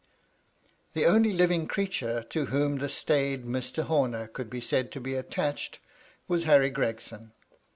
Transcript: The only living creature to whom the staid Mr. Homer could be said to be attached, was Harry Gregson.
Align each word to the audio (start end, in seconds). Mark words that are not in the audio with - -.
The 0.93 1.05
only 1.05 1.31
living 1.31 1.67
creature 1.67 2.23
to 2.31 2.45
whom 2.47 2.79
the 2.79 2.89
staid 2.89 3.45
Mr. 3.45 3.83
Homer 3.83 4.25
could 4.25 4.49
be 4.49 4.59
said 4.59 4.91
to 4.93 4.99
be 4.99 5.13
attached, 5.13 5.77
was 6.27 6.45
Harry 6.45 6.71
Gregson. 6.71 7.33